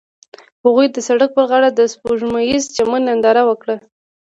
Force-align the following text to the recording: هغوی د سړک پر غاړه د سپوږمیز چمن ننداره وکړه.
هغوی 0.65 0.87
د 0.91 0.97
سړک 1.07 1.29
پر 1.35 1.45
غاړه 1.49 1.69
د 1.73 1.81
سپوږمیز 1.93 2.63
چمن 2.75 3.01
ننداره 3.09 3.43
وکړه. 3.45 3.75